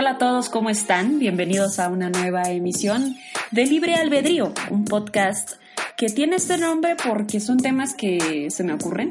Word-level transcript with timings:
Hola 0.00 0.10
a 0.10 0.18
todos, 0.18 0.48
¿cómo 0.48 0.70
están? 0.70 1.18
Bienvenidos 1.18 1.80
a 1.80 1.88
una 1.88 2.08
nueva 2.08 2.44
emisión 2.44 3.16
de 3.50 3.66
Libre 3.66 3.96
Albedrío, 3.96 4.54
un 4.70 4.84
podcast 4.84 5.54
que 5.96 6.06
tiene 6.06 6.36
este 6.36 6.56
nombre 6.56 6.94
porque 7.04 7.40
son 7.40 7.56
temas 7.58 7.96
que 7.96 8.46
se 8.48 8.62
me 8.62 8.74
ocurren. 8.74 9.08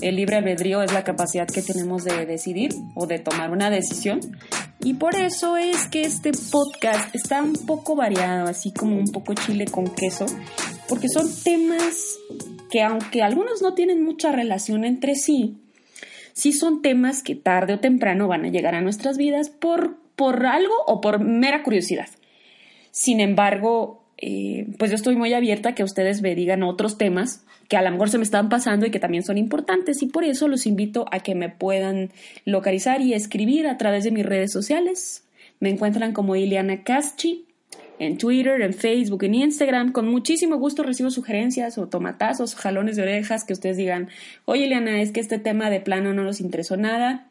El 0.00 0.16
libre 0.16 0.36
albedrío 0.36 0.80
es 0.80 0.94
la 0.94 1.04
capacidad 1.04 1.46
que 1.46 1.60
tenemos 1.60 2.04
de 2.04 2.24
decidir 2.24 2.72
o 2.94 3.06
de 3.06 3.18
tomar 3.18 3.50
una 3.50 3.68
decisión. 3.68 4.20
Y 4.80 4.94
por 4.94 5.14
eso 5.14 5.58
es 5.58 5.88
que 5.88 6.04
este 6.04 6.32
podcast 6.50 7.14
está 7.14 7.42
un 7.42 7.52
poco 7.66 7.94
variado, 7.94 8.48
así 8.48 8.72
como 8.72 8.96
un 8.96 9.12
poco 9.12 9.34
chile 9.34 9.66
con 9.66 9.94
queso, 9.94 10.24
porque 10.88 11.10
son 11.10 11.28
temas 11.44 12.16
que 12.70 12.82
aunque 12.82 13.20
algunos 13.20 13.60
no 13.60 13.74
tienen 13.74 14.02
mucha 14.02 14.32
relación 14.32 14.86
entre 14.86 15.16
sí, 15.16 15.58
sí 16.32 16.54
son 16.54 16.80
temas 16.80 17.22
que 17.22 17.34
tarde 17.34 17.74
o 17.74 17.80
temprano 17.80 18.26
van 18.26 18.46
a 18.46 18.48
llegar 18.48 18.74
a 18.74 18.80
nuestras 18.80 19.18
vidas 19.18 19.50
por, 19.50 20.02
por 20.16 20.46
algo 20.46 20.74
o 20.86 21.00
por 21.00 21.20
mera 21.20 21.62
curiosidad. 21.62 22.08
Sin 22.90 23.20
embargo, 23.20 24.04
eh, 24.18 24.66
pues 24.78 24.90
yo 24.90 24.94
estoy 24.94 25.16
muy 25.16 25.32
abierta 25.32 25.70
a 25.70 25.74
que 25.74 25.84
ustedes 25.84 26.22
me 26.22 26.34
digan 26.34 26.62
otros 26.62 26.96
temas 26.96 27.44
que 27.68 27.76
a 27.76 27.82
lo 27.82 27.90
mejor 27.90 28.10
se 28.10 28.18
me 28.18 28.24
están 28.24 28.48
pasando 28.48 28.86
y 28.86 28.90
que 28.90 29.00
también 29.00 29.24
son 29.24 29.38
importantes 29.38 30.02
y 30.02 30.06
por 30.06 30.24
eso 30.24 30.48
los 30.48 30.66
invito 30.66 31.06
a 31.10 31.20
que 31.20 31.34
me 31.34 31.48
puedan 31.48 32.10
localizar 32.44 33.00
y 33.00 33.14
escribir 33.14 33.66
a 33.66 33.78
través 33.78 34.04
de 34.04 34.10
mis 34.10 34.26
redes 34.26 34.52
sociales. 34.52 35.24
Me 35.60 35.70
encuentran 35.70 36.12
como 36.12 36.36
Ileana 36.36 36.84
Caschi 36.84 37.46
en 37.98 38.18
Twitter, 38.18 38.60
en 38.60 38.74
Facebook, 38.74 39.24
en 39.24 39.34
Instagram. 39.34 39.92
Con 39.92 40.08
muchísimo 40.08 40.56
gusto 40.56 40.82
recibo 40.82 41.10
sugerencias 41.10 41.78
o 41.78 41.88
tomatazos, 41.88 42.54
jalones 42.54 42.96
de 42.96 43.02
orejas 43.02 43.44
que 43.44 43.52
ustedes 43.52 43.76
digan, 43.76 44.08
oye 44.44 44.64
Eliana, 44.64 45.00
es 45.00 45.10
que 45.10 45.20
este 45.20 45.38
tema 45.38 45.70
de 45.70 45.80
plano 45.80 46.12
no 46.12 46.22
nos 46.22 46.40
interesó 46.40 46.76
nada. 46.76 47.28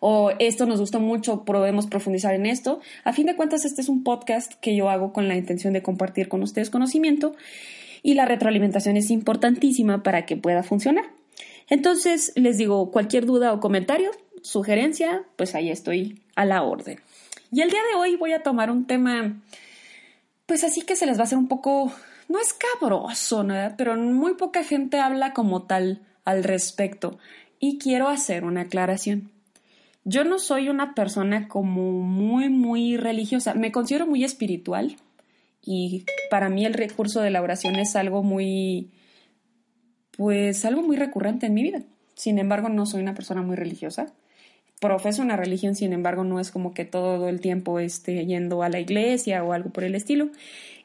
O 0.00 0.32
esto 0.38 0.66
nos 0.66 0.80
gustó 0.80 1.00
mucho, 1.00 1.44
probemos 1.44 1.86
profundizar 1.86 2.34
en 2.34 2.46
esto. 2.46 2.80
A 3.04 3.12
fin 3.12 3.26
de 3.26 3.36
cuentas, 3.36 3.64
este 3.64 3.80
es 3.80 3.88
un 3.88 4.02
podcast 4.02 4.54
que 4.54 4.76
yo 4.76 4.90
hago 4.90 5.12
con 5.12 5.28
la 5.28 5.36
intención 5.36 5.72
de 5.72 5.82
compartir 5.82 6.28
con 6.28 6.42
ustedes 6.42 6.70
conocimiento 6.70 7.34
y 8.02 8.14
la 8.14 8.24
retroalimentación 8.24 8.96
es 8.96 9.10
importantísima 9.10 10.02
para 10.02 10.26
que 10.26 10.36
pueda 10.36 10.62
funcionar. 10.62 11.04
Entonces, 11.68 12.32
les 12.36 12.58
digo, 12.58 12.90
cualquier 12.90 13.26
duda 13.26 13.52
o 13.52 13.60
comentario, 13.60 14.10
sugerencia, 14.42 15.24
pues 15.36 15.54
ahí 15.54 15.70
estoy 15.70 16.20
a 16.36 16.44
la 16.44 16.62
orden. 16.62 17.00
Y 17.50 17.62
el 17.62 17.70
día 17.70 17.80
de 17.90 17.98
hoy 17.98 18.16
voy 18.16 18.32
a 18.32 18.42
tomar 18.42 18.70
un 18.70 18.86
tema 18.86 19.36
pues 20.46 20.62
así 20.62 20.82
que 20.82 20.96
se 20.96 21.06
les 21.06 21.18
va 21.18 21.22
a 21.22 21.24
hacer 21.24 21.38
un 21.38 21.48
poco, 21.48 21.92
no 22.28 22.40
es 22.40 22.54
cabroso, 22.54 23.42
¿no? 23.42 23.54
pero 23.76 23.96
muy 23.96 24.34
poca 24.34 24.62
gente 24.62 25.00
habla 25.00 25.32
como 25.32 25.64
tal 25.64 26.02
al 26.24 26.44
respecto. 26.44 27.18
Y 27.58 27.78
quiero 27.78 28.08
hacer 28.08 28.44
una 28.44 28.62
aclaración. 28.62 29.30
Yo 30.08 30.22
no 30.22 30.38
soy 30.38 30.68
una 30.68 30.94
persona 30.94 31.48
como 31.48 31.90
muy, 31.90 32.48
muy 32.48 32.96
religiosa. 32.96 33.54
Me 33.54 33.72
considero 33.72 34.06
muy 34.06 34.22
espiritual 34.22 34.96
y 35.62 36.04
para 36.30 36.48
mí 36.48 36.64
el 36.64 36.74
recurso 36.74 37.20
de 37.20 37.30
la 37.30 37.42
oración 37.42 37.74
es 37.74 37.96
algo 37.96 38.22
muy, 38.22 38.92
pues 40.16 40.64
algo 40.64 40.82
muy 40.82 40.94
recurrente 40.94 41.46
en 41.46 41.54
mi 41.54 41.64
vida. 41.64 41.82
Sin 42.14 42.38
embargo, 42.38 42.68
no 42.68 42.86
soy 42.86 43.02
una 43.02 43.14
persona 43.14 43.42
muy 43.42 43.56
religiosa. 43.56 44.14
Profeso 44.80 45.22
una 45.22 45.36
religión, 45.36 45.74
sin 45.74 45.92
embargo, 45.92 46.22
no 46.22 46.38
es 46.38 46.52
como 46.52 46.72
que 46.72 46.84
todo 46.84 47.28
el 47.28 47.40
tiempo 47.40 47.80
esté 47.80 48.24
yendo 48.26 48.62
a 48.62 48.68
la 48.68 48.78
iglesia 48.78 49.42
o 49.42 49.52
algo 49.52 49.70
por 49.70 49.82
el 49.82 49.96
estilo. 49.96 50.30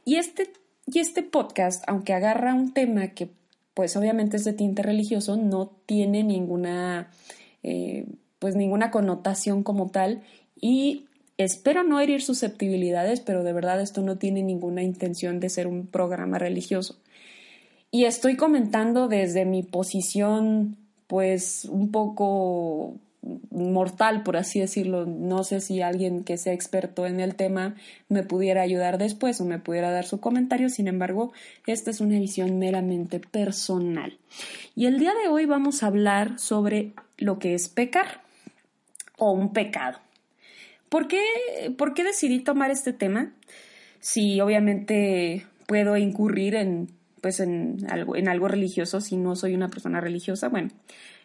Y 0.03 0.15
este, 0.15 0.51
y 0.87 0.97
este 0.97 1.21
podcast, 1.21 1.83
aunque 1.85 2.13
agarra 2.13 2.55
un 2.55 2.73
tema 2.73 3.09
que 3.09 3.29
pues 3.75 3.95
obviamente 3.95 4.37
es 4.37 4.45
de 4.45 4.53
tinte 4.53 4.81
religioso, 4.81 5.37
no 5.37 5.71
tiene 5.85 6.23
ninguna, 6.23 7.11
eh, 7.61 8.07
pues 8.41 8.55
ninguna 8.55 8.89
connotación 8.89 9.61
como 9.61 9.91
tal 9.91 10.23
y 10.59 11.05
espero 11.37 11.83
no 11.83 11.99
herir 11.99 12.23
susceptibilidades, 12.23 13.19
pero 13.19 13.43
de 13.43 13.53
verdad 13.53 13.79
esto 13.79 14.01
no 14.01 14.17
tiene 14.17 14.41
ninguna 14.41 14.81
intención 14.81 15.39
de 15.39 15.49
ser 15.49 15.67
un 15.67 15.85
programa 15.85 16.39
religioso. 16.39 16.95
Y 17.91 18.05
estoy 18.05 18.37
comentando 18.37 19.07
desde 19.07 19.45
mi 19.45 19.61
posición, 19.61 20.75
pues 21.05 21.65
un 21.65 21.91
poco 21.91 22.95
mortal, 23.51 24.23
por 24.23 24.37
así 24.37 24.59
decirlo. 24.59 25.05
No 25.05 25.43
sé 25.43 25.61
si 25.61 25.81
alguien 25.81 26.23
que 26.23 26.37
sea 26.37 26.53
experto 26.53 27.05
en 27.05 27.19
el 27.19 27.35
tema 27.35 27.75
me 28.09 28.23
pudiera 28.23 28.63
ayudar 28.63 28.97
después 28.97 29.39
o 29.39 29.45
me 29.45 29.59
pudiera 29.59 29.91
dar 29.91 30.05
su 30.05 30.19
comentario. 30.19 30.67
Sin 30.69 30.87
embargo, 30.87 31.31
esta 31.67 31.91
es 31.91 32.01
una 32.01 32.17
visión 32.17 32.57
meramente 32.57 33.19
personal. 33.19 34.17
Y 34.75 34.87
el 34.87 34.97
día 34.97 35.13
de 35.21 35.29
hoy 35.29 35.45
vamos 35.45 35.83
a 35.83 35.87
hablar 35.87 36.39
sobre 36.39 36.93
lo 37.19 37.37
que 37.37 37.53
es 37.53 37.69
pecar 37.69 38.30
o 39.21 39.31
un 39.31 39.53
pecado. 39.53 39.99
¿Por 40.89 41.07
qué, 41.07 41.21
por 41.77 41.93
qué 41.93 42.03
decidí 42.03 42.39
tomar 42.39 42.71
este 42.71 42.91
tema? 42.91 43.33
Si 43.99 44.41
obviamente 44.41 45.45
puedo 45.67 45.95
incurrir 45.95 46.55
en, 46.55 46.89
pues 47.21 47.39
en, 47.39 47.85
algo, 47.89 48.15
en 48.15 48.27
algo 48.27 48.47
religioso 48.47 48.99
si 48.99 49.17
no 49.17 49.35
soy 49.35 49.53
una 49.53 49.69
persona 49.69 50.01
religiosa. 50.01 50.49
Bueno, 50.49 50.69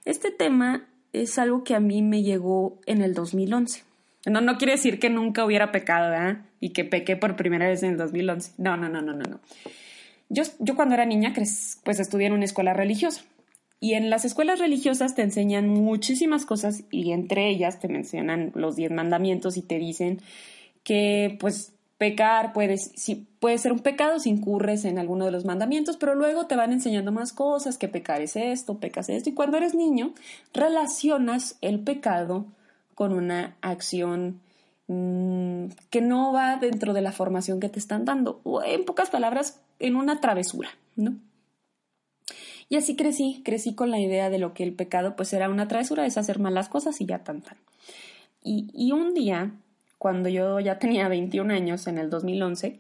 este 0.05 0.31
tema 0.31 0.87
es 1.15 1.39
algo 1.39 1.65
que 1.65 1.75
a 1.75 1.81
mí 1.81 2.03
me 2.03 2.23
llegó 2.23 2.79
en 2.85 3.01
el 3.01 3.15
2011. 3.15 3.83
No, 4.27 4.43
no 4.43 4.59
quiere 4.59 4.75
decir 4.75 5.01
que 5.01 5.09
nunca 5.09 5.45
hubiera 5.45 5.73
pecado. 5.73 6.15
Y 6.61 6.71
que 6.71 6.85
pequé 6.85 7.17
por 7.17 7.35
primera 7.35 7.67
vez 7.67 7.83
en 7.83 7.93
el 7.93 7.97
2011. 7.97 8.53
No, 8.59 8.77
no, 8.77 8.91
no, 8.91 9.01
no, 9.01 9.15
no, 9.15 9.25
no. 9.25 9.41
Yo, 10.29 10.43
yo 10.59 10.77
cuando 10.77 10.95
era 10.95 11.07
niña, 11.07 11.33
pues 11.35 11.99
estudié 11.99 12.27
en 12.27 12.35
una 12.35 12.45
escuela 12.45 12.75
religiosa. 12.75 13.23
Y 13.79 13.95
en 13.95 14.09
las 14.09 14.25
escuelas 14.25 14.59
religiosas 14.59 15.15
te 15.15 15.23
enseñan 15.23 15.69
muchísimas 15.69 16.47
cosas 16.47 16.85
y 16.91 17.13
entre 17.13 17.49
ellas 17.51 17.79
te 17.79 17.89
mencionan 17.89 18.53
los 18.55 18.77
diez 18.77 18.91
mandamientos 18.91 19.57
y 19.57 19.63
te 19.63 19.79
dicen 19.79 20.21
que 20.83 21.37
pues 21.39 21.75
pecar 21.99 22.53
puedes, 22.53 22.93
si, 22.95 23.27
puede 23.39 23.59
ser 23.59 23.73
un 23.73 23.81
pecado 23.81 24.19
si 24.21 24.31
incurres 24.31 24.85
en 24.85 24.99
alguno 24.99 25.25
de 25.25 25.31
los 25.31 25.45
mandamientos, 25.45 25.97
pero 25.97 26.15
luego 26.15 26.47
te 26.47 26.57
van 26.57 26.73
enseñando 26.73 27.13
más 27.13 27.33
cosas, 27.33 27.79
que 27.79 27.89
pecar 27.89 28.21
es 28.21 28.37
esto, 28.37 28.79
pecas 28.79 29.09
esto, 29.09 29.31
y 29.31 29.35
cuando 29.35 29.57
eres 29.57 29.75
niño 29.75 30.13
relacionas 30.53 31.57
el 31.61 31.81
pecado 31.81 32.47
con 32.95 33.13
una 33.13 33.57
acción 33.63 34.41
mm, 34.89 35.67
que 35.91 36.01
no 36.01 36.33
va 36.33 36.57
dentro 36.57 36.93
de 36.93 37.03
la 37.03 37.13
formación 37.13 37.61
que 37.61 37.69
te 37.69 37.79
están 37.79 38.05
dando, 38.05 38.41
o 38.45 38.63
en 38.63 38.85
pocas 38.85 39.11
palabras, 39.11 39.61
en 39.79 39.97
una 39.97 40.21
travesura, 40.21 40.71
¿no? 40.97 41.17
Y 42.69 42.77
así 42.77 42.97
crecí, 42.97 43.43
crecí 43.45 43.75
con 43.75 43.91
la 43.91 44.01
idea 44.01 44.31
de 44.31 44.39
lo 44.39 44.55
que 44.55 44.65
el 44.65 44.73
pecado 44.73 45.17
pues 45.17 45.33
era 45.33 45.49
una 45.49 45.69
travesura, 45.69 46.07
es 46.07 46.19
hacer 46.19 46.39
malas 46.39 46.69
cosas 46.69 47.01
y 47.01 47.07
ya 47.07 47.23
tan 47.25 47.43
tan. 47.43 47.57
Y, 48.43 48.69
y 48.75 48.93
un 48.93 49.15
día 49.15 49.53
cuando 49.99 50.29
yo 50.29 50.61
ya 50.61 50.79
tenía 50.79 51.09
21 51.09 51.53
años, 51.53 51.87
en 51.87 51.99
el 51.99 52.11
2011, 52.11 52.79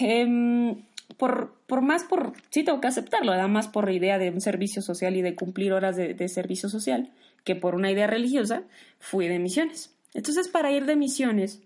em, 0.00 0.82
por, 1.16 1.54
por, 1.66 1.82
más 1.82 2.04
por, 2.04 2.32
sí 2.50 2.64
tengo 2.64 2.80
que 2.80 2.88
aceptarlo, 2.88 3.48
más 3.48 3.68
por 3.68 3.90
idea 3.90 4.18
de 4.18 4.30
un 4.30 4.40
servicio 4.40 4.82
social 4.82 5.16
y 5.16 5.22
de 5.22 5.34
cumplir 5.34 5.72
horas 5.72 5.96
de, 5.96 6.14
de, 6.14 6.28
servicio 6.28 6.68
social 6.68 7.10
que 7.44 7.54
por 7.54 7.74
una 7.74 7.90
idea 7.90 8.06
religiosa, 8.06 8.62
fui 8.98 9.28
de 9.28 9.38
misiones. 9.38 9.94
Entonces, 10.14 10.48
para 10.48 10.72
ir 10.72 10.84
de 10.84 10.96
misiones, 10.96 11.62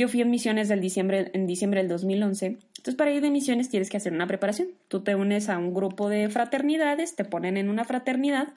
yo 0.00 0.08
fui 0.08 0.22
en 0.22 0.30
misiones 0.30 0.68
del 0.68 0.80
diciembre, 0.80 1.30
en 1.34 1.46
diciembre 1.46 1.80
del 1.80 1.88
2011. 1.90 2.46
Entonces, 2.46 2.94
para 2.94 3.12
ir 3.12 3.20
de 3.20 3.30
misiones 3.30 3.68
tienes 3.68 3.90
que 3.90 3.98
hacer 3.98 4.14
una 4.14 4.26
preparación. 4.26 4.68
Tú 4.88 5.02
te 5.02 5.14
unes 5.14 5.50
a 5.50 5.58
un 5.58 5.74
grupo 5.74 6.08
de 6.08 6.30
fraternidades, 6.30 7.16
te 7.16 7.26
ponen 7.26 7.58
en 7.58 7.68
una 7.68 7.84
fraternidad, 7.84 8.48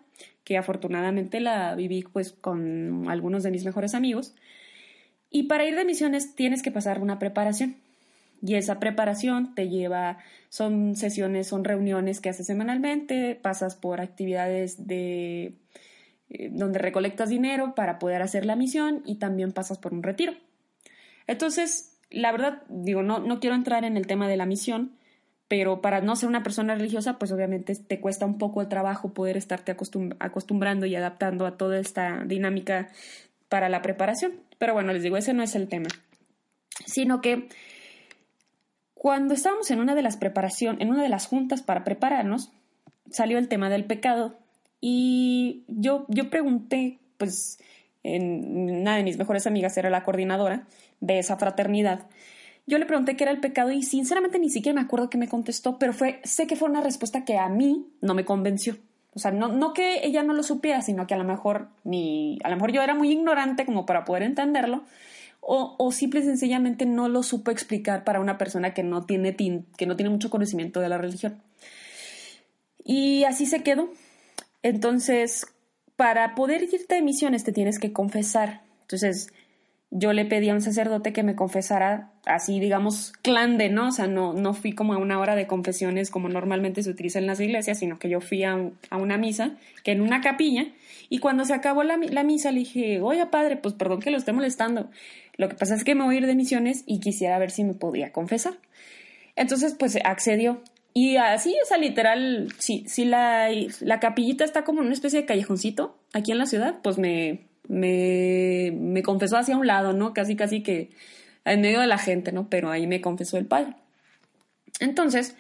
que 0.45 0.57
afortunadamente 0.57 1.41
la 1.41 1.75
viví 1.75 2.03
pues 2.03 2.31
con 2.31 3.09
algunos 3.09 3.43
de 3.43 3.51
mis 3.51 3.65
mejores 3.65 3.93
amigos. 3.93 4.33
Y 5.31 5.43
para 5.43 5.65
ir 5.65 5.75
de 5.75 5.83
misiones 5.83 6.33
tienes 6.33 6.63
que 6.63 6.71
pasar 6.71 7.01
una 7.01 7.19
preparación. 7.19 7.75
Y 8.41 8.55
esa 8.55 8.79
preparación 8.79 9.53
te 9.53 9.67
lleva, 9.67 10.19
son 10.47 10.95
sesiones, 10.95 11.47
son 11.47 11.65
reuniones 11.65 12.21
que 12.21 12.29
haces 12.29 12.47
semanalmente, 12.47 13.35
pasas 13.35 13.75
por 13.75 13.99
actividades 13.99 14.87
de 14.87 15.55
eh, 16.29 16.49
donde 16.53 16.79
recolectas 16.79 17.27
dinero 17.27 17.75
para 17.75 17.99
poder 17.99 18.21
hacer 18.21 18.45
la 18.45 18.55
misión 18.55 19.01
y 19.05 19.15
también 19.15 19.51
pasas 19.51 19.78
por 19.78 19.93
un 19.93 20.03
retiro. 20.03 20.35
Entonces, 21.28 21.97
la 22.09 22.31
verdad, 22.31 22.64
digo, 22.70 23.03
no, 23.03 23.20
no 23.20 23.40
quiero 23.40 23.55
entrar 23.55 23.85
en 23.85 23.97
el 23.97 24.08
tema 24.08 24.28
de 24.28 24.37
la 24.37 24.46
misión, 24.46 24.91
pero 25.47 25.81
para 25.81 26.02
no 26.02 26.16
ser 26.16 26.29
una 26.29 26.43
persona 26.43 26.75
religiosa, 26.75 27.20
pues 27.20 27.31
obviamente 27.31 27.75
te 27.75 27.99
cuesta 27.99 28.25
un 28.25 28.37
poco 28.37 28.61
el 28.61 28.70
trabajo 28.70 29.14
poder 29.14 29.37
estarte 29.37 29.75
acostumbrando 30.20 30.85
y 30.85 30.96
adaptando 30.96 31.46
a 31.46 31.58
toda 31.58 31.79
esta 31.79 32.23
dinámica 32.25 32.90
para 33.49 33.70
la 33.70 33.81
preparación. 33.81 34.34
Pero 34.58 34.73
bueno, 34.73 34.93
les 34.93 35.03
digo, 35.03 35.17
ese 35.17 35.34
no 35.34 35.43
es 35.43 35.55
el 35.55 35.67
tema. 35.67 35.90
Sino 36.85 37.22
que 37.22 37.49
cuando 38.96 39.34
estábamos 39.34 39.70
en 39.70 39.79
una 39.79 39.96
de 39.96 40.02
las 40.02 40.17
preparaciones, 40.17 40.81
en 40.81 40.90
una 40.90 41.03
de 41.03 41.09
las 41.09 41.28
juntas 41.28 41.61
para 41.61 41.84
prepararnos, 41.84 42.52
salió 43.11 43.37
el 43.37 43.47
tema 43.47 43.70
del 43.70 43.85
pecado. 43.85 44.37
Y 44.81 45.66
yo, 45.67 46.05
yo 46.08 46.29
pregunté, 46.29 46.99
pues, 47.17 47.59
en, 48.02 48.70
una 48.81 48.96
de 48.96 49.03
mis 49.03 49.17
mejores 49.17 49.46
amigas 49.46 49.78
era 49.78 49.90
la 49.90 50.03
coordinadora 50.03 50.67
de 51.03 51.20
esa 51.20 51.38
fraternidad. 51.38 52.08
Yo 52.66 52.78
le 52.78 52.85
pregunté 52.85 53.16
qué 53.17 53.26
era 53.26 53.32
el 53.32 53.41
pecado 53.41 53.72
y 53.72 53.84
sinceramente 53.84 54.40
ni 54.40 54.50
siquiera 54.50 54.76
me 54.76 54.85
acuerdo 54.85 55.09
qué 55.09 55.17
me 55.17 55.28
contestó, 55.28 55.78
pero 55.78 55.91
fue, 55.94 56.22
sé 56.23 56.47
que 56.47 56.55
fue 56.55 56.70
una 56.70 56.82
respuesta 56.82 57.26
que 57.26 57.38
a 57.38 57.50
mí 57.50 57.88
no 58.02 58.14
me 58.14 58.23
convenció. 58.23 58.78
O 59.14 59.20
sea, 59.20 59.32
no, 59.32 59.50
no 59.50 59.73
que 59.73 60.05
ella 60.05 60.23
no 60.23 60.34
lo 60.34 60.44
supiera, 60.44 60.82
sino 60.82 61.05
que 61.05 61.14
a 61.14 61.17
lo 61.17 61.26
mejor 61.26 61.67
ni, 61.84 62.40
a 62.44 62.50
lo 62.50 62.55
mejor 62.55 62.72
yo 62.72 62.82
era 62.82 62.96
muy 62.96 63.11
ignorante 63.11 63.66
como 63.66 63.85
para 63.85 64.05
poder 64.05 64.23
entenderlo, 64.23 64.84
o, 65.41 65.76
o 65.78 65.91
simple 65.91 66.22
y 66.22 66.23
sencillamente 66.23 66.85
no 66.85 67.09
lo 67.09 67.22
supo 67.22 67.52
explicar 67.52 68.06
para 68.06 68.22
una 68.22 68.38
persona 68.38 68.73
que 68.73 68.82
no 68.82 69.06
tiene, 69.06 69.35
que 69.35 69.85
no 69.85 69.96
tiene 69.97 70.09
mucho 70.09 70.29
conocimiento 70.29 70.79
de 70.79 70.90
la 70.90 70.97
religión. 70.97 71.41
Y 72.85 73.26
así 73.26 73.46
se 73.46 73.61
quedó. 73.61 73.90
Entonces, 74.61 75.46
para 75.97 76.34
poder 76.34 76.64
irte 76.64 76.96
de 76.96 77.02
misiones 77.02 77.44
te 77.44 77.52
tienes 77.52 77.78
que 77.78 77.91
confesar. 77.91 78.61
Entonces, 78.82 79.28
yo 79.95 80.11
le 80.11 80.25
pedí 80.25 80.49
a 80.49 80.55
un 80.55 80.61
sacerdote 80.61 81.13
que 81.13 81.22
me 81.22 81.35
confesara 81.35 82.09
así, 82.25 82.59
digamos, 82.59 83.13
clande, 83.22 83.69
¿no? 83.69 83.90
O 83.90 83.91
sea, 83.91 84.07
no, 84.07 84.34
no 84.34 84.55
fui 84.55 84.73
como 84.73 84.93
a 84.93 84.97
una 84.97 85.19
hora 85.19 85.35
de 85.35 85.45
confesiones 85.45 86.09
como 86.09 86.29
normalmente 86.29 86.81
se 86.81 86.90
utiliza 86.90 87.19
en 87.19 87.28
las 87.28 87.40
iglesias, 87.40 87.78
sino 87.78 87.99
que 87.99 88.09
yo 88.09 88.19
fui 88.19 88.43
a, 88.43 88.57
una 88.91 89.17
misa, 89.17 89.51
que 89.84 89.91
en 89.91 90.01
una 90.01 90.22
capilla, 90.22 90.66
y 91.09 91.19
cuando 91.19 91.45
se 91.45 91.53
acabó 91.53 91.84
la, 91.84 91.97
la, 91.97 92.23
misa 92.23 92.51
le 92.51 92.59
dije, 92.59 93.01
oye 93.01 93.23
padre, 93.28 93.55
pues 93.55 93.75
perdón 93.75 93.99
que 93.99 94.09
lo 94.09 94.17
esté 94.17 94.34
molestando. 94.34 94.90
Lo 95.37 95.47
que 95.47 95.55
pasa 95.55 95.75
es 95.75 95.84
que 95.84 95.93
me 95.93 96.03
voy 96.03 96.16
a 96.16 96.17
ir 96.19 96.25
de 96.25 96.35
misiones 96.35 96.84
y 96.87 96.99
quisiera 96.99 97.37
ver 97.37 97.51
si 97.51 97.63
me 97.63 97.75
podía 97.75 98.11
confesar. 98.11 98.55
Entonces, 99.35 99.75
pues 99.78 99.97
accedió. 100.03 100.63
Y 100.96 101.17
así, 101.17 101.55
o 101.61 101.66
sea, 101.67 101.78
literal, 101.78 102.49
si, 102.57 102.84
si 102.87 103.05
la, 103.05 103.49
la 103.79 103.99
capillita 103.99 104.43
está 104.43 104.63
como 104.63 104.79
en 104.79 104.87
una 104.87 104.96
especie 104.96 105.22
de 105.22 105.25
callejoncito 105.28 105.97
aquí 106.13 106.31
en 106.31 106.39
la 106.39 106.46
ciudad, 106.47 106.79
pues 106.84 106.97
me, 106.97 107.41
me, 107.67 108.71
me 108.77 109.03
confesó 109.03 109.37
hacia 109.37 109.57
un 109.57 109.67
lado, 109.67 109.93
¿no? 109.93 110.13
Casi, 110.13 110.35
casi 110.35 110.61
que 110.63 110.89
en 111.45 111.61
medio 111.61 111.79
de 111.79 111.87
la 111.87 111.97
gente, 111.97 112.31
¿no? 112.31 112.49
Pero 112.49 112.71
ahí 112.71 112.87
me 112.87 113.01
confesó 113.01 113.37
el 113.37 113.45
padre. 113.45 113.75
Entonces, 114.79 115.35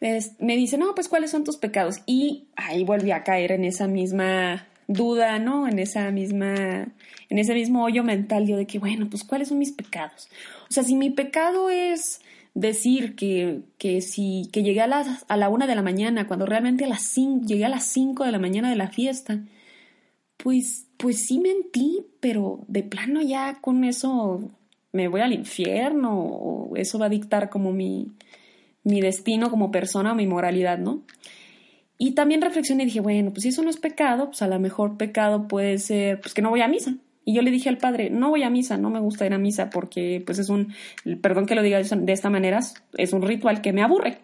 me 0.00 0.56
dice, 0.56 0.78
no, 0.78 0.94
pues 0.94 1.08
cuáles 1.08 1.30
son 1.30 1.44
tus 1.44 1.56
pecados. 1.56 2.00
Y 2.06 2.48
ahí 2.56 2.84
volví 2.84 3.12
a 3.12 3.22
caer 3.22 3.52
en 3.52 3.64
esa 3.64 3.86
misma 3.86 4.66
duda, 4.88 5.38
¿no? 5.38 5.68
En 5.68 5.78
esa 5.78 6.10
misma, 6.10 6.88
en 7.28 7.38
ese 7.38 7.54
mismo 7.54 7.84
hoyo 7.84 8.02
mental 8.02 8.46
yo 8.46 8.56
de 8.56 8.66
que, 8.66 8.78
bueno, 8.78 9.08
pues 9.08 9.24
cuáles 9.24 9.48
son 9.48 9.58
mis 9.58 9.72
pecados. 9.72 10.28
O 10.68 10.72
sea, 10.72 10.82
si 10.82 10.96
mi 10.96 11.10
pecado 11.10 11.70
es 11.70 12.20
decir 12.54 13.14
que, 13.14 13.60
que 13.78 14.00
si 14.00 14.48
que 14.52 14.62
llegué 14.62 14.82
a, 14.82 14.86
las, 14.86 15.24
a 15.28 15.36
la 15.36 15.48
una 15.48 15.66
de 15.66 15.74
la 15.74 15.82
mañana, 15.82 16.26
cuando 16.26 16.46
realmente 16.46 16.84
a 16.84 16.88
las 16.88 17.02
cinco, 17.02 17.46
llegué 17.46 17.64
a 17.64 17.68
las 17.68 17.84
cinco 17.84 18.24
de 18.24 18.32
la 18.32 18.38
mañana 18.38 18.70
de 18.70 18.76
la 18.76 18.88
fiesta, 18.88 19.40
pues, 20.42 20.88
pues 20.96 21.24
sí 21.24 21.38
mentí, 21.38 22.04
pero 22.18 22.64
de 22.66 22.82
plano 22.82 23.22
ya 23.22 23.60
con 23.60 23.84
eso 23.84 24.50
me 24.90 25.06
voy 25.06 25.20
al 25.20 25.32
infierno 25.32 26.18
o 26.18 26.76
eso 26.76 26.98
va 26.98 27.06
a 27.06 27.10
dictar 27.10 27.48
como 27.48 27.72
mi, 27.72 28.10
mi 28.82 29.00
destino 29.00 29.50
como 29.50 29.70
persona 29.70 30.12
o 30.12 30.14
mi 30.16 30.26
moralidad, 30.26 30.78
¿no? 30.78 31.02
Y 31.96 32.12
también 32.12 32.42
reflexioné 32.42 32.82
y 32.82 32.86
dije, 32.86 33.00
bueno, 33.00 33.30
pues 33.30 33.44
si 33.44 33.50
eso 33.50 33.62
no 33.62 33.70
es 33.70 33.76
pecado, 33.76 34.26
pues 34.26 34.42
a 34.42 34.48
lo 34.48 34.58
mejor 34.58 34.96
pecado 34.96 35.46
puede 35.46 35.78
ser, 35.78 36.20
pues 36.20 36.34
que 36.34 36.42
no 36.42 36.50
voy 36.50 36.60
a 36.60 36.66
misa. 36.66 36.96
Y 37.24 37.34
yo 37.34 37.42
le 37.42 37.52
dije 37.52 37.68
al 37.68 37.78
padre, 37.78 38.10
no 38.10 38.30
voy 38.30 38.42
a 38.42 38.50
misa, 38.50 38.76
no 38.76 38.90
me 38.90 38.98
gusta 38.98 39.24
ir 39.24 39.32
a 39.34 39.38
misa 39.38 39.70
porque 39.70 40.20
pues 40.26 40.40
es 40.40 40.48
un, 40.48 40.74
perdón 41.20 41.46
que 41.46 41.54
lo 41.54 41.62
diga 41.62 41.80
de 41.80 42.12
esta 42.12 42.30
manera, 42.30 42.58
es 42.94 43.12
un 43.12 43.22
ritual 43.22 43.60
que 43.60 43.72
me 43.72 43.82
aburre. 43.82 44.18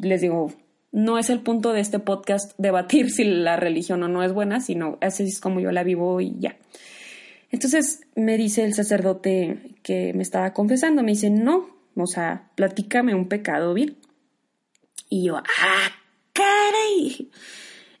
Les 0.00 0.20
digo, 0.20 0.52
no 0.94 1.18
es 1.18 1.28
el 1.28 1.40
punto 1.40 1.74
de 1.74 1.80
este 1.80 1.98
podcast 1.98 2.52
debatir 2.56 3.10
si 3.12 3.24
la 3.24 3.56
religión 3.56 4.02
o 4.02 4.08
no 4.08 4.22
es 4.22 4.32
buena, 4.32 4.60
sino 4.60 4.96
así 5.02 5.24
es 5.24 5.40
como 5.40 5.60
yo 5.60 5.70
la 5.72 5.84
vivo 5.84 6.20
y 6.20 6.34
ya. 6.38 6.56
Entonces 7.50 8.00
me 8.16 8.38
dice 8.38 8.64
el 8.64 8.72
sacerdote 8.72 9.58
que 9.82 10.14
me 10.14 10.22
estaba 10.22 10.54
confesando, 10.54 11.02
me 11.02 11.12
dice, 11.12 11.30
no, 11.30 11.68
o 11.94 12.06
sea, 12.06 12.50
platícame 12.54 13.14
un 13.14 13.28
pecado 13.28 13.74
bien. 13.74 13.96
Y 15.08 15.24
yo, 15.24 15.36
ah, 15.36 15.90
caray. 16.32 17.30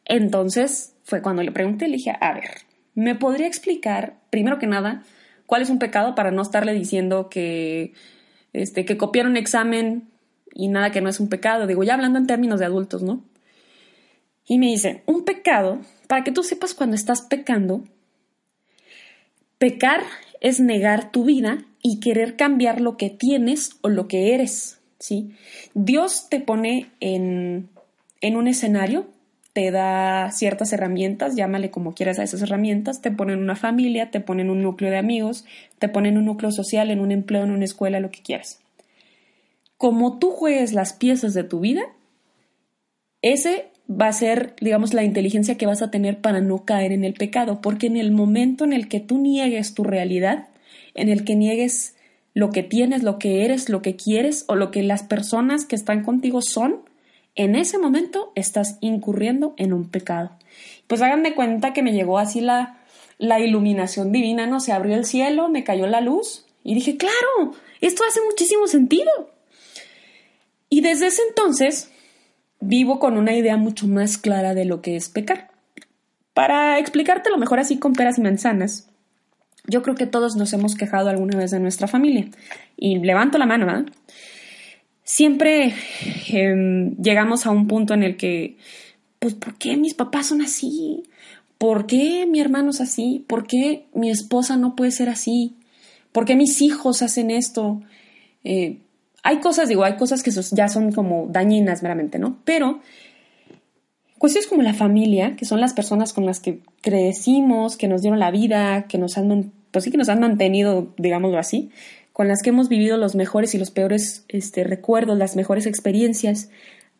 Entonces 0.06 0.96
fue 1.04 1.20
cuando 1.20 1.42
le 1.42 1.52
pregunté, 1.52 1.86
le 1.86 1.98
dije, 1.98 2.16
a 2.18 2.32
ver, 2.32 2.64
¿Me 2.94 3.16
podría 3.16 3.48
explicar, 3.48 4.14
primero 4.30 4.58
que 4.58 4.66
nada, 4.66 5.02
cuál 5.46 5.62
es 5.62 5.70
un 5.70 5.78
pecado 5.78 6.14
para 6.14 6.30
no 6.30 6.42
estarle 6.42 6.72
diciendo 6.72 7.28
que, 7.28 7.92
este, 8.52 8.84
que 8.84 8.96
copiar 8.96 9.26
un 9.26 9.36
examen 9.36 10.10
y 10.54 10.68
nada 10.68 10.90
que 10.90 11.00
no 11.00 11.08
es 11.08 11.20
un 11.20 11.28
pecado? 11.28 11.66
Digo, 11.66 11.82
ya 11.82 11.94
hablando 11.94 12.18
en 12.18 12.26
términos 12.26 12.60
de 12.60 12.66
adultos, 12.66 13.02
¿no? 13.02 13.22
Y 14.46 14.58
me 14.58 14.66
dice, 14.66 15.02
un 15.06 15.24
pecado, 15.24 15.80
para 16.06 16.24
que 16.24 16.32
tú 16.32 16.42
sepas 16.42 16.74
cuando 16.74 16.96
estás 16.96 17.22
pecando, 17.22 17.84
pecar 19.58 20.02
es 20.40 20.60
negar 20.60 21.10
tu 21.10 21.24
vida 21.24 21.64
y 21.82 22.00
querer 22.00 22.36
cambiar 22.36 22.80
lo 22.80 22.96
que 22.96 23.10
tienes 23.10 23.76
o 23.80 23.88
lo 23.88 24.08
que 24.08 24.34
eres, 24.34 24.78
¿sí? 24.98 25.34
Dios 25.74 26.28
te 26.28 26.40
pone 26.40 26.90
en, 27.00 27.68
en 28.20 28.36
un 28.36 28.48
escenario 28.48 29.06
te 29.54 29.70
da 29.70 30.32
ciertas 30.32 30.72
herramientas, 30.72 31.36
llámale 31.36 31.70
como 31.70 31.94
quieras 31.94 32.18
a 32.18 32.24
esas 32.24 32.42
herramientas, 32.42 33.00
te 33.00 33.12
ponen 33.12 33.38
una 33.38 33.54
familia, 33.54 34.10
te 34.10 34.20
ponen 34.20 34.50
un 34.50 34.62
núcleo 34.62 34.90
de 34.90 34.98
amigos, 34.98 35.44
te 35.78 35.88
ponen 35.88 36.18
un 36.18 36.24
núcleo 36.24 36.50
social, 36.50 36.90
en 36.90 36.98
un 36.98 37.12
empleo, 37.12 37.44
en 37.44 37.52
una 37.52 37.64
escuela, 37.64 38.00
lo 38.00 38.10
que 38.10 38.20
quieras. 38.20 38.63
Como 39.84 40.18
tú 40.18 40.30
juegues 40.30 40.72
las 40.72 40.94
piezas 40.94 41.34
de 41.34 41.44
tu 41.44 41.60
vida, 41.60 41.82
ese 43.20 43.66
va 43.86 44.06
a 44.06 44.12
ser, 44.14 44.56
digamos, 44.58 44.94
la 44.94 45.04
inteligencia 45.04 45.58
que 45.58 45.66
vas 45.66 45.82
a 45.82 45.90
tener 45.90 46.22
para 46.22 46.40
no 46.40 46.64
caer 46.64 46.90
en 46.90 47.04
el 47.04 47.12
pecado, 47.12 47.60
porque 47.60 47.88
en 47.88 47.98
el 47.98 48.10
momento 48.10 48.64
en 48.64 48.72
el 48.72 48.88
que 48.88 49.00
tú 49.00 49.18
niegues 49.18 49.74
tu 49.74 49.84
realidad, 49.84 50.48
en 50.94 51.10
el 51.10 51.26
que 51.26 51.36
niegues 51.36 51.96
lo 52.32 52.48
que 52.48 52.62
tienes, 52.62 53.02
lo 53.02 53.18
que 53.18 53.44
eres, 53.44 53.68
lo 53.68 53.82
que 53.82 53.94
quieres 53.94 54.46
o 54.48 54.54
lo 54.54 54.70
que 54.70 54.82
las 54.82 55.02
personas 55.02 55.66
que 55.66 55.76
están 55.76 56.02
contigo 56.02 56.40
son, 56.40 56.80
en 57.34 57.54
ese 57.54 57.76
momento 57.76 58.32
estás 58.36 58.78
incurriendo 58.80 59.52
en 59.58 59.74
un 59.74 59.90
pecado. 59.90 60.30
Pues 60.86 61.02
háganme 61.02 61.34
cuenta 61.34 61.74
que 61.74 61.82
me 61.82 61.92
llegó 61.92 62.18
así 62.18 62.40
la, 62.40 62.78
la 63.18 63.38
iluminación 63.38 64.12
divina, 64.12 64.46
¿no? 64.46 64.60
Se 64.60 64.72
abrió 64.72 64.94
el 64.94 65.04
cielo, 65.04 65.50
me 65.50 65.62
cayó 65.62 65.86
la 65.86 66.00
luz 66.00 66.46
y 66.62 66.74
dije, 66.74 66.96
claro, 66.96 67.52
esto 67.82 68.02
hace 68.08 68.20
muchísimo 68.22 68.66
sentido. 68.66 69.33
Y 70.74 70.80
desde 70.80 71.06
ese 71.06 71.22
entonces 71.28 71.88
vivo 72.58 72.98
con 72.98 73.16
una 73.16 73.36
idea 73.36 73.56
mucho 73.56 73.86
más 73.86 74.18
clara 74.18 74.54
de 74.54 74.64
lo 74.64 74.82
que 74.82 74.96
es 74.96 75.08
pecar. 75.08 75.52
Para 76.32 76.80
explicarte 76.80 77.30
lo 77.30 77.38
mejor 77.38 77.60
así 77.60 77.78
con 77.78 77.92
peras 77.92 78.18
y 78.18 78.22
manzanas, 78.22 78.90
yo 79.68 79.84
creo 79.84 79.94
que 79.94 80.06
todos 80.06 80.34
nos 80.34 80.52
hemos 80.52 80.74
quejado 80.74 81.10
alguna 81.10 81.38
vez 81.38 81.52
de 81.52 81.60
nuestra 81.60 81.86
familia. 81.86 82.26
Y 82.76 82.98
levanto 82.98 83.38
la 83.38 83.46
mano, 83.46 83.66
¿verdad? 83.66 83.86
siempre 85.04 85.74
em, 86.30 86.96
llegamos 86.96 87.46
a 87.46 87.52
un 87.52 87.68
punto 87.68 87.94
en 87.94 88.02
el 88.02 88.16
que, 88.16 88.56
pues, 89.20 89.34
¿por 89.34 89.54
qué 89.56 89.76
mis 89.76 89.94
papás 89.94 90.26
son 90.26 90.42
así? 90.42 91.04
¿Por 91.56 91.86
qué 91.86 92.26
mi 92.26 92.40
hermano 92.40 92.70
es 92.70 92.80
así? 92.80 93.24
¿Por 93.28 93.46
qué 93.46 93.86
mi 93.94 94.10
esposa 94.10 94.56
no 94.56 94.74
puede 94.74 94.90
ser 94.90 95.08
así? 95.08 95.54
¿Por 96.10 96.24
qué 96.24 96.34
mis 96.34 96.60
hijos 96.62 97.00
hacen 97.00 97.30
esto? 97.30 97.80
Eh, 98.42 98.80
hay 99.24 99.38
cosas, 99.38 99.68
digo, 99.68 99.84
hay 99.84 99.96
cosas 99.96 100.22
que 100.22 100.30
ya 100.52 100.68
son 100.68 100.92
como 100.92 101.26
dañinas 101.30 101.82
meramente, 101.82 102.18
¿no? 102.18 102.38
Pero 102.44 102.80
cuestiones 104.18 104.46
como 104.46 104.62
la 104.62 104.74
familia, 104.74 105.34
que 105.34 105.46
son 105.46 105.62
las 105.62 105.72
personas 105.72 106.12
con 106.12 106.26
las 106.26 106.40
que 106.40 106.60
crecimos, 106.82 107.78
que 107.78 107.88
nos 107.88 108.02
dieron 108.02 108.20
la 108.20 108.30
vida, 108.30 108.86
que 108.86 108.98
nos 108.98 109.16
han, 109.16 109.50
pues 109.70 109.84
sí, 109.84 109.90
que 109.90 109.96
nos 109.96 110.10
han 110.10 110.20
mantenido, 110.20 110.92
digámoslo 110.98 111.38
así, 111.38 111.70
con 112.12 112.28
las 112.28 112.42
que 112.42 112.50
hemos 112.50 112.68
vivido 112.68 112.98
los 112.98 113.14
mejores 113.14 113.54
y 113.54 113.58
los 113.58 113.70
peores 113.70 114.26
este, 114.28 114.62
recuerdos, 114.62 115.16
las 115.16 115.36
mejores 115.36 115.64
experiencias. 115.64 116.50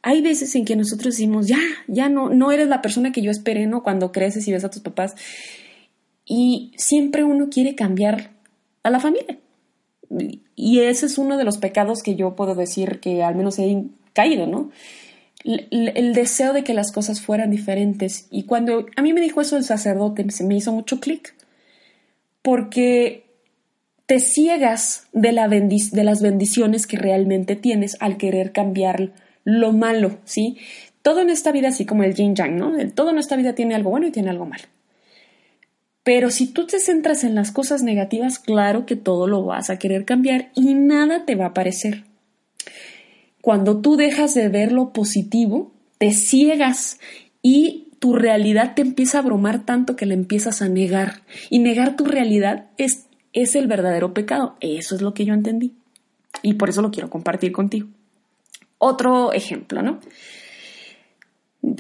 Hay 0.01 0.23
veces 0.23 0.55
en 0.55 0.65
que 0.65 0.77
nosotros 0.77 1.15
decimos, 1.17 1.47
ya, 1.47 1.61
ya 1.89 2.09
no, 2.09 2.31
no 2.31 2.53
eres 2.53 2.69
la 2.69 2.81
persona 2.81 3.13
que 3.13 3.21
yo 3.21 3.31
esperé, 3.31 3.67
¿no? 3.67 3.83
Cuando 3.83 4.13
creces 4.13 4.49
y 4.49 4.53
ves 4.53 4.65
a 4.65 4.71
tus 4.71 4.81
papás. 4.81 5.15
Y 6.25 6.73
siempre 6.79 7.23
uno 7.23 7.51
quiere 7.51 7.75
cambiar 7.75 8.31
a 8.83 8.89
la 8.89 8.99
familia. 8.99 9.39
Y 10.57 10.81
ese 10.81 11.07
es 11.07 11.19
uno 11.19 11.37
de 11.37 11.45
los 11.45 11.59
pecados 11.59 12.03
que 12.03 12.15
yo 12.15 12.35
puedo 12.35 12.55
decir 12.55 13.01
que 13.01 13.23
al 13.23 13.35
menos 13.35 13.59
he 13.59 13.85
caído, 14.13 14.47
¿no? 14.47 14.71
El, 15.45 16.15
deseo 16.15 16.55
de 16.55 16.65
que 16.65 16.73
las 16.73 16.91
cosas 16.91 17.21
fueran 17.21 17.51
diferentes. 17.51 18.27
Y 18.31 18.45
cuando 18.45 18.87
a 18.97 19.03
mí 19.03 19.13
me 19.13 19.21
dijo 19.21 19.41
eso 19.41 19.57
el 19.57 19.65
sacerdote, 19.65 20.31
se 20.31 20.45
me 20.45 20.57
hizo 20.57 20.73
mucho 20.73 21.01
clic. 21.01 21.35
Porque 22.41 23.25
te 24.07 24.21
ciegas 24.21 25.07
de, 25.13 25.33
la 25.33 25.49
de 25.49 26.05
las 26.05 26.23
bendiciones 26.23 26.87
que 26.87 26.97
realmente 26.97 27.57
tienes 27.57 27.97
al 28.01 28.17
querer 28.17 28.53
cambiar 28.53 29.13
lo 29.45 29.73
malo, 29.73 30.19
¿sí? 30.25 30.57
Todo 31.03 31.21
en 31.21 31.29
esta 31.29 31.53
vida, 31.53 31.69
así 31.69 31.85
como 31.85 32.03
el 32.03 32.15
yin 32.15 32.35
yang, 32.35 32.57
¿no? 32.57 32.73
Todo 32.95 33.11
en 33.11 33.19
esta 33.19 33.37
vida 33.37 33.55
tiene 33.55 33.75
algo 33.75 33.91
bueno 33.91 34.07
y 34.07 34.11
tiene 34.11 34.31
algo 34.31 34.47
malo. 34.47 34.65
Pero 36.05 36.31
si 36.31 36.47
tú 36.47 36.67
te 36.67 36.79
centras 36.79 37.25
en 37.25 37.35
las 37.35 37.51
cosas 37.51 37.83
negativas, 37.83 38.39
claro 38.39 38.87
que 38.87 38.95
todo 38.95 39.27
lo 39.27 39.45
vas 39.45 39.71
a 39.71 39.79
querer 39.79 40.05
cambiar 40.05 40.51
y 40.55 40.75
nada 40.75 41.25
te 41.25 41.35
va 41.35 41.47
a 41.47 41.55
parecer. 41.55 42.05
Cuando 43.41 43.81
tú 43.81 43.97
dejas 43.97 44.35
de 44.35 44.49
ver 44.49 44.71
lo 44.71 44.93
positivo, 44.93 45.73
te 45.99 46.13
ciegas 46.13 47.01
y 47.43 47.89
tu 47.99 48.13
realidad 48.13 48.75
te 48.75 48.83
empieza 48.83 49.19
a 49.19 49.23
abrumar 49.23 49.65
tanto 49.65 49.97
que 49.97 50.07
la 50.07 50.15
empiezas 50.15 50.63
a 50.63 50.69
negar. 50.69 51.23
Y 51.51 51.59
negar 51.59 51.97
tu 51.97 52.05
realidad 52.05 52.67
es 52.77 53.07
es 53.35 53.57
el 53.57 53.67
verdadero 53.67 54.15
pecado. 54.15 54.57
Eso 54.61 54.95
es 54.95 55.03
lo 55.03 55.13
que 55.13 55.27
yo 55.27 55.35
entendí. 55.35 55.75
Y 56.43 56.55
por 56.55 56.71
eso 56.71 56.81
lo 56.81 56.91
quiero 56.91 57.11
compartir 57.11 57.53
contigo. 57.53 57.89
Otro 58.79 59.33
ejemplo, 59.33 59.83
¿no? 59.83 60.01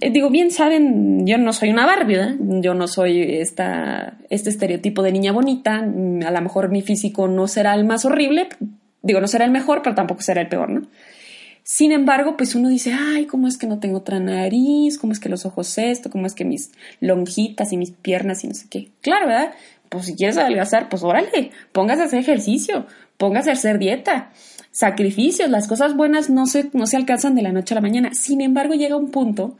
Eh, 0.00 0.10
digo, 0.10 0.30
bien 0.30 0.50
saben, 0.50 1.26
yo 1.26 1.38
no 1.38 1.52
soy 1.52 1.70
una 1.70 1.86
Barbie, 1.86 2.36
yo 2.60 2.74
no 2.74 2.88
soy 2.88 3.22
esta, 3.22 4.18
este 4.30 4.50
estereotipo 4.50 5.02
de 5.02 5.12
niña 5.12 5.32
bonita, 5.32 5.76
a 5.78 6.30
lo 6.30 6.40
mejor 6.42 6.70
mi 6.70 6.82
físico 6.82 7.28
no 7.28 7.48
será 7.48 7.74
el 7.74 7.84
más 7.84 8.04
horrible, 8.04 8.48
digo, 9.02 9.20
no 9.20 9.26
será 9.26 9.44
el 9.44 9.50
mejor, 9.50 9.82
pero 9.82 9.94
tampoco 9.94 10.22
será 10.22 10.40
el 10.40 10.48
peor, 10.48 10.70
¿no? 10.70 10.82
Sin 11.62 11.92
embargo, 11.92 12.36
pues 12.36 12.54
uno 12.54 12.68
dice, 12.68 12.92
ay, 12.92 13.24
¿cómo 13.24 13.48
es 13.48 13.56
que 13.56 13.66
no 13.66 13.78
tengo 13.78 13.96
otra 13.98 14.20
nariz? 14.20 14.98
¿Cómo 14.98 15.14
es 15.14 15.18
que 15.18 15.30
los 15.30 15.46
ojos 15.46 15.78
esto? 15.78 16.10
¿Cómo 16.10 16.26
es 16.26 16.34
que 16.34 16.44
mis 16.44 16.72
lonjitas 17.00 17.72
y 17.72 17.78
mis 17.78 17.90
piernas 17.90 18.44
y 18.44 18.48
no 18.48 18.54
sé 18.54 18.66
qué? 18.68 18.90
Claro, 19.00 19.26
¿verdad? 19.26 19.54
Pues 19.88 20.04
si 20.04 20.14
quieres 20.14 20.36
adelgazar, 20.36 20.90
pues 20.90 21.02
órale, 21.02 21.52
póngase 21.72 22.02
a 22.02 22.04
hacer 22.04 22.18
ejercicio, 22.18 22.86
póngase 23.16 23.50
a 23.50 23.54
hacer 23.54 23.78
dieta, 23.78 24.32
sacrificios, 24.70 25.50
las 25.50 25.68
cosas 25.68 25.96
buenas 25.96 26.30
no 26.30 26.46
se, 26.46 26.70
no 26.72 26.86
se 26.86 26.96
alcanzan 26.96 27.34
de 27.34 27.42
la 27.42 27.52
noche 27.52 27.74
a 27.74 27.76
la 27.76 27.80
mañana. 27.80 28.14
Sin 28.14 28.40
embargo, 28.40 28.74
llega 28.74 28.96
un 28.96 29.10
punto 29.10 29.56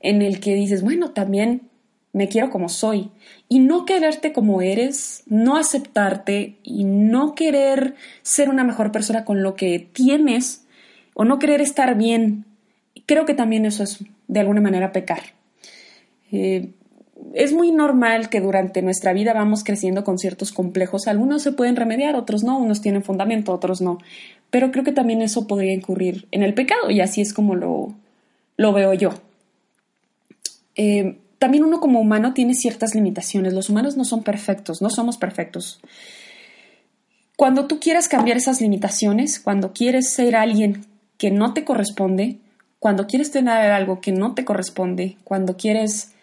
en 0.00 0.22
el 0.22 0.40
que 0.40 0.54
dices, 0.54 0.82
bueno, 0.82 1.10
también 1.10 1.62
me 2.12 2.28
quiero 2.28 2.50
como 2.50 2.68
soy. 2.68 3.10
Y 3.48 3.60
no 3.60 3.84
quererte 3.84 4.32
como 4.32 4.60
eres, 4.60 5.22
no 5.26 5.56
aceptarte 5.56 6.56
y 6.62 6.84
no 6.84 7.34
querer 7.34 7.94
ser 8.22 8.48
una 8.48 8.64
mejor 8.64 8.92
persona 8.92 9.24
con 9.24 9.42
lo 9.42 9.54
que 9.54 9.78
tienes 9.78 10.66
o 11.14 11.24
no 11.24 11.38
querer 11.38 11.60
estar 11.60 11.96
bien. 11.96 12.44
Creo 13.06 13.24
que 13.26 13.34
también 13.34 13.64
eso 13.64 13.82
es 13.82 14.04
de 14.26 14.40
alguna 14.40 14.60
manera 14.60 14.92
pecar. 14.92 15.20
Eh, 16.30 16.70
es 17.38 17.52
muy 17.52 17.70
normal 17.70 18.30
que 18.30 18.40
durante 18.40 18.82
nuestra 18.82 19.12
vida 19.12 19.32
vamos 19.32 19.62
creciendo 19.62 20.02
con 20.02 20.18
ciertos 20.18 20.50
complejos. 20.50 21.06
Algunos 21.06 21.40
se 21.42 21.52
pueden 21.52 21.76
remediar, 21.76 22.16
otros 22.16 22.42
no, 22.42 22.58
unos 22.58 22.80
tienen 22.80 23.04
fundamento, 23.04 23.52
otros 23.52 23.80
no. 23.80 23.98
Pero 24.50 24.72
creo 24.72 24.82
que 24.82 24.90
también 24.90 25.22
eso 25.22 25.46
podría 25.46 25.72
incurrir 25.72 26.26
en 26.32 26.42
el 26.42 26.52
pecado 26.52 26.90
y 26.90 27.00
así 27.00 27.20
es 27.20 27.32
como 27.32 27.54
lo, 27.54 27.94
lo 28.56 28.72
veo 28.72 28.92
yo. 28.92 29.10
Eh, 30.74 31.20
también 31.38 31.62
uno 31.62 31.78
como 31.78 32.00
humano 32.00 32.34
tiene 32.34 32.54
ciertas 32.54 32.96
limitaciones. 32.96 33.52
Los 33.52 33.70
humanos 33.70 33.96
no 33.96 34.04
son 34.04 34.24
perfectos, 34.24 34.82
no 34.82 34.90
somos 34.90 35.16
perfectos. 35.16 35.80
Cuando 37.36 37.68
tú 37.68 37.78
quieras 37.78 38.08
cambiar 38.08 38.36
esas 38.36 38.60
limitaciones, 38.60 39.38
cuando 39.38 39.72
quieres 39.72 40.12
ser 40.12 40.34
alguien 40.34 40.86
que 41.18 41.30
no 41.30 41.54
te 41.54 41.64
corresponde, 41.64 42.38
cuando 42.80 43.06
quieres 43.06 43.30
tener 43.30 43.70
algo 43.70 44.00
que 44.00 44.10
no 44.10 44.34
te 44.34 44.44
corresponde, 44.44 45.16
cuando 45.22 45.56
quieres 45.56 46.14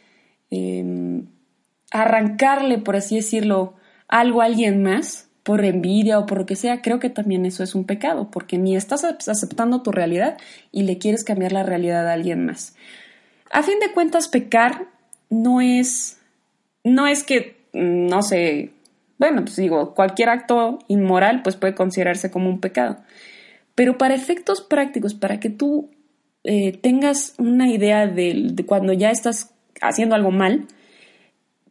em, 0.49 1.27
arrancarle, 1.91 2.77
por 2.77 2.95
así 2.95 3.15
decirlo, 3.15 3.73
algo 4.07 4.41
a 4.41 4.45
alguien 4.45 4.83
más, 4.83 5.29
por 5.43 5.63
envidia 5.63 6.17
o 6.19 6.25
por 6.25 6.39
lo 6.39 6.45
que 6.45 6.55
sea, 6.55 6.81
creo 6.81 6.99
que 6.99 7.09
también 7.09 7.45
eso 7.45 7.63
es 7.63 7.75
un 7.75 7.85
pecado, 7.85 8.31
porque 8.31 8.57
ni 8.57 8.75
estás 8.75 9.03
aceptando 9.03 9.83
tu 9.83 9.91
realidad 9.91 10.37
y 10.71 10.83
le 10.83 10.97
quieres 10.97 11.23
cambiar 11.23 11.51
la 11.51 11.63
realidad 11.63 12.07
a 12.07 12.13
alguien 12.13 12.45
más. 12.45 12.75
A 13.51 13.61
fin 13.61 13.79
de 13.79 13.91
cuentas, 13.91 14.27
pecar 14.27 14.87
no 15.29 15.61
es, 15.61 16.19
no 16.83 17.05
es 17.07 17.23
que, 17.23 17.57
no 17.73 18.23
sé, 18.23 18.71
bueno, 19.17 19.43
pues 19.43 19.55
digo, 19.55 19.93
cualquier 19.93 20.29
acto 20.29 20.79
inmoral 20.87 21.41
pues 21.41 21.55
puede 21.55 21.75
considerarse 21.75 22.31
como 22.31 22.49
un 22.49 22.59
pecado. 22.59 22.97
Pero 23.75 23.97
para 23.97 24.15
efectos 24.15 24.61
prácticos, 24.61 25.13
para 25.13 25.39
que 25.39 25.49
tú 25.49 25.91
eh, 26.43 26.77
tengas 26.81 27.33
una 27.37 27.69
idea 27.69 28.07
de, 28.07 28.53
cuando 28.65 28.93
ya 28.93 29.11
estás 29.11 29.53
haciendo 29.81 30.15
algo 30.15 30.31
mal, 30.31 30.67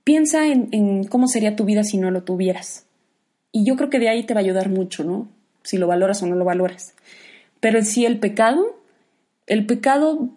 piensa 0.05 0.47
en, 0.47 1.05
cómo 1.05 1.27
sería 1.27 1.57
tu 1.57 1.65
vida 1.65 1.83
si 1.85 1.99
no 1.99 2.11
lo 2.11 2.23
tuvieras. 2.23 2.87
Y 3.53 3.65
yo 3.65 3.77
creo 3.77 3.91
que 3.91 3.99
de 3.99 4.09
ahí 4.09 4.25
te 4.25 4.35
va 4.35 4.41
a 4.41 4.45
ayudar 4.45 4.69
mucho, 4.69 5.05
¿no? 5.05 5.29
Si 5.63 5.79
lo 5.79 5.87
valoras 5.87 6.23
o 6.23 6.27
no 6.27 6.35
lo 6.35 6.45
valoras. 6.45 6.95
Pero 7.61 7.83
si 7.83 8.05
el 8.05 8.19
pecado, 8.19 8.79
el 9.47 9.67
pecado, 9.67 10.29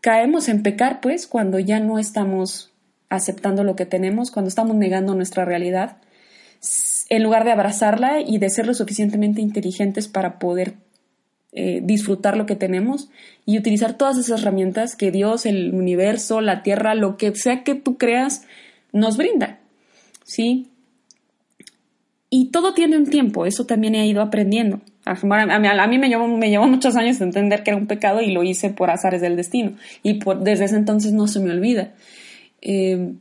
caemos 0.00 0.48
en 0.48 0.62
pecar, 0.62 1.00
pues, 1.00 1.26
cuando 1.26 1.58
ya 1.58 1.80
no 1.80 1.98
estamos 1.98 2.72
aceptando 3.08 3.64
lo 3.64 3.76
que 3.76 3.86
tenemos, 3.86 4.30
cuando 4.30 4.48
estamos 4.48 4.76
negando 4.76 5.14
nuestra 5.14 5.44
realidad, 5.44 5.98
en 7.08 7.22
lugar 7.22 7.44
de 7.44 7.52
abrazarla 7.52 8.20
y 8.20 8.38
de 8.38 8.50
ser 8.50 8.66
lo 8.66 8.74
suficientemente 8.74 9.40
inteligentes 9.40 10.08
para 10.08 10.38
poder 10.38 10.74
eh, 11.58 11.80
disfrutar 11.82 12.36
lo 12.36 12.44
que 12.44 12.54
tenemos 12.54 13.08
y 13.46 13.56
utilizar 13.56 13.94
todas 13.94 14.18
esas 14.18 14.42
herramientas 14.42 14.94
que 14.94 15.10
Dios, 15.10 15.46
el 15.46 15.72
universo, 15.72 16.42
la 16.42 16.62
tierra, 16.62 16.94
lo 16.94 17.16
que 17.16 17.34
sea 17.34 17.64
que 17.64 17.74
tú 17.74 17.96
creas, 17.96 18.42
nos 18.92 19.16
brinda. 19.16 19.58
¿Sí? 20.22 20.66
Y 22.28 22.50
todo 22.50 22.74
tiene 22.74 22.98
un 22.98 23.06
tiempo, 23.06 23.46
eso 23.46 23.64
también 23.64 23.94
he 23.94 24.06
ido 24.06 24.20
aprendiendo. 24.20 24.82
A, 25.06 25.14
mí 25.86 25.98
me 25.98 26.10
llevó, 26.10 26.66
muchos 26.66 26.94
años 26.94 27.18
de 27.20 27.24
entender 27.24 27.62
que 27.62 27.70
era 27.70 27.78
un 27.78 27.86
pecado 27.86 28.20
y 28.20 28.32
lo 28.32 28.42
hice 28.42 28.68
por 28.68 28.90
azares 28.90 29.22
del 29.22 29.36
destino. 29.36 29.72
Y 30.02 30.20
desde 30.42 30.66
ese 30.66 30.76
entonces 30.76 31.14
no 31.14 31.26
se 31.26 31.40
me 31.40 31.52
olvida. 31.52 31.94
Eh, 32.60 33.14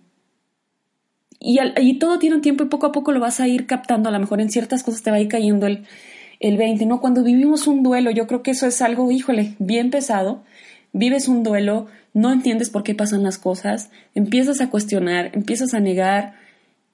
y, 1.40 1.58
y, 1.80 2.00
todo 2.00 2.20
tiene 2.20 2.36
un 2.36 2.42
tiempo 2.42 2.66
y 2.66 2.68
poco 2.68 2.88
a 2.88 2.92
poco 2.92 3.14
lo 3.14 3.22
vas 3.22 3.40
a 3.40 3.48
ir 3.48 3.66
captando. 3.66 4.10
A 4.10 4.12
lo 4.12 4.20
mejor 4.20 4.42
en 4.42 4.50
ciertas 4.50 4.84
cosas 4.84 5.04
te 5.04 5.12
va 5.12 5.16
a 5.16 5.22
ir 5.22 5.30
cayendo 5.30 5.68
el, 5.68 5.86
el 6.40 6.58
20, 6.58 6.86
¿no? 6.86 7.02
Cuando 7.02 7.24
vivimos 7.24 7.68
un 7.68 7.84
duelo, 7.84 8.12
yo 8.12 8.28
creo 8.28 8.44
que 8.44 8.52
eso 8.52 8.68
es 8.68 8.82
algo, 8.82 9.12
híjole, 9.12 9.56
bien 9.60 9.90
pesado. 9.90 10.44
Vives 10.94 11.28
un 11.28 11.44
duelo, 11.44 11.88
no 12.14 12.32
entiendes 12.32 12.70
por 12.70 12.84
qué 12.84 12.96
pasan 12.96 13.24
las 13.24 13.38
cosas, 13.38 13.90
empiezas 14.14 14.62
a 14.62 14.70
cuestionar, 14.70 15.32
empiezas 15.34 15.74
a 15.74 15.80
negar, 15.80 16.36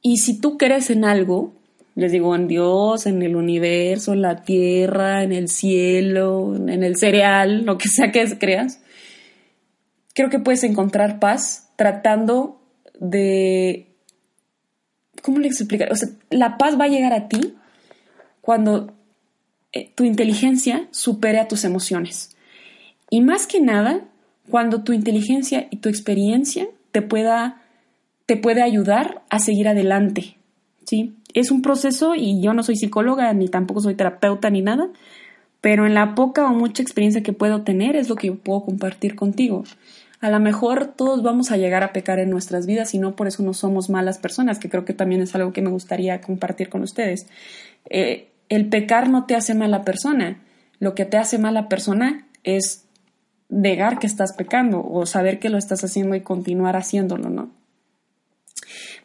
y 0.02 0.18
si 0.18 0.40
tú 0.40 0.58
crees 0.58 0.90
en 0.90 1.06
algo, 1.06 1.54
les 1.96 2.12
digo 2.12 2.36
en 2.36 2.48
Dios, 2.48 3.06
en 3.06 3.22
el 3.22 3.36
universo, 3.36 4.14
en 4.14 4.22
la 4.22 4.44
tierra, 4.44 5.24
en 5.24 5.32
el 5.32 5.48
cielo, 5.48 6.56
en 6.56 6.84
el 6.84 6.96
cereal, 6.98 7.66
lo 7.66 7.78
que 7.78 7.88
sea 7.88 8.12
que 8.12 8.26
creas, 8.40 8.82
creo 10.14 10.30
que 10.30 10.40
puedes 10.40 10.64
encontrar 10.64 11.20
paz 11.20 11.70
tratando 11.76 12.60
de... 13.00 13.88
¿Cómo 15.22 15.38
le 15.38 15.48
explicar? 15.48 15.92
O 15.92 15.96
sea, 15.96 16.10
la 16.32 16.58
paz 16.58 16.80
va 16.80 16.86
a 16.86 16.90
llegar 16.90 17.14
a 17.14 17.28
ti 17.28 17.54
cuando 18.42 18.92
eh, 19.74 19.92
tu 19.96 20.04
inteligencia 20.04 20.88
supere 20.92 21.40
a 21.40 21.48
tus 21.48 21.64
emociones. 21.64 22.36
Y 23.10 23.22
más 23.22 23.48
que 23.48 23.62
nada, 23.62 24.02
cuando 24.50 24.84
tu 24.84 24.94
inteligencia 24.94 25.68
y 25.70 25.78
tu 25.78 25.90
experiencia 25.90 26.68
te 26.92 27.02
pueda 27.02 27.62
te 28.32 28.38
puede 28.38 28.62
ayudar 28.62 29.24
a 29.30 29.40
seguir 29.40 29.68
adelante, 29.68 30.38
¿sí? 30.86 31.16
Es 31.34 31.52
un 31.52 31.62
proceso 31.62 32.16
y 32.16 32.42
yo 32.42 32.54
no 32.54 32.64
soy 32.64 32.78
psicóloga 32.78 33.34
ni 33.34 33.50
tampoco 33.50 33.82
soy 33.82 33.96
terapeuta 33.96 34.50
ni 34.50 34.62
nada, 34.62 34.88
pero 35.60 35.86
en 35.86 35.94
la 35.94 36.16
poca 36.16 36.46
o 36.46 36.54
mucha 36.54 36.82
experiencia 36.82 37.24
que 37.24 37.34
puedo 37.34 37.64
tener 37.64 37.98
es 37.98 38.08
lo 38.08 38.16
que 38.16 38.32
puedo 38.32 38.64
compartir 38.64 39.18
contigo. 39.18 39.66
A 40.22 40.30
lo 40.30 40.40
mejor 40.40 40.94
todos 40.96 41.24
vamos 41.24 41.52
a 41.52 41.58
llegar 41.58 41.84
a 41.84 41.92
pecar 41.92 42.20
en 42.20 42.30
nuestras 42.30 42.68
vidas 42.68 42.94
y 42.94 43.00
no 43.00 43.18
por 43.18 43.28
eso 43.28 43.44
no 43.44 43.54
somos 43.54 43.90
malas 43.90 44.18
personas, 44.18 44.60
que 44.60 44.70
creo 44.70 44.86
que 44.86 44.94
también 44.94 45.22
es 45.22 45.36
algo 45.36 45.52
que 45.52 45.62
me 45.62 45.70
gustaría 45.70 46.22
compartir 46.22 46.70
con 46.70 46.84
ustedes. 46.84 47.28
Eh, 47.90 48.31
el 48.52 48.68
pecar 48.68 49.10
no 49.10 49.26
te 49.26 49.36
hace 49.36 49.56
mala 49.56 49.86
persona. 49.86 50.42
Lo 50.78 50.94
que 50.94 51.06
te 51.06 51.18
hace 51.18 51.38
mala 51.38 51.70
persona 51.70 52.28
es 52.44 52.86
negar 53.48 53.98
que 53.98 54.08
estás 54.08 54.34
pecando 54.34 54.86
o 54.86 55.06
saber 55.06 55.40
que 55.40 55.48
lo 55.48 55.58
estás 55.58 55.86
haciendo 55.86 56.16
y 56.18 56.22
continuar 56.22 56.76
haciéndolo, 56.76 57.30
¿no? 57.30 57.50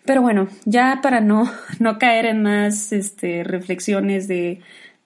Pero 0.04 0.20
bueno, 0.20 0.48
ya 0.64 0.98
para 1.00 1.20
no, 1.20 1.48
no 1.78 1.96
caer 2.00 2.26
en 2.26 2.42
más 2.42 2.92
este, 2.92 3.44
reflexiones 3.44 4.26
de, 4.26 4.62